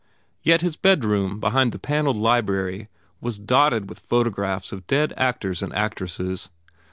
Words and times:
Yet 0.41 0.61
his 0.61 0.77
bedroom 0.77 1.39
behind 1.39 1.71
the 1.71 1.77
panelled 1.77 2.17
library 2.17 2.87
was 3.19 3.37
dotted 3.37 3.87
with 3.87 3.99
photographs 3.99 4.71
of 4.71 4.87
dead 4.87 5.13
actors 5.15 5.61
and 5.61 5.71
actresses. 5.75 6.49